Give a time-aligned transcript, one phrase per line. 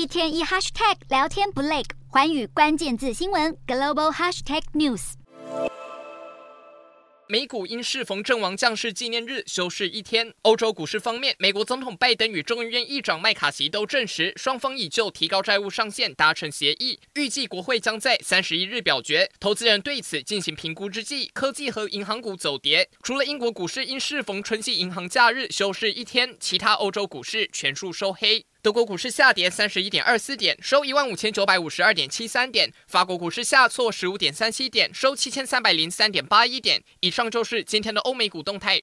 [0.00, 5.12] 一天一 hashtag 聊天不累，环宇关键字新闻 global hashtag news。
[7.28, 10.32] 美股因适逢阵亡将士纪念日休市一天。
[10.40, 19.30] 欧洲股市方面，美国总统拜登与众议院议长麦卡锡都证实，双方已就提高债务上限达成协议，预计国会将在三十一日表决。
[19.38, 22.88] 投资人对此进行评估之际，科技和银行股走跌。
[23.02, 28.46] 除了英国股市因适逢春季银行假日休市一天，其他欧洲股市全数收黑。
[28.62, 36.82] 德国股市下跌三十一点二四点，收一万五千九百五十二点七三点；法国股市下挫十五点三七点，收七千三百零三点八一点。
[37.00, 38.78] 以上就是今天的欧美股动态。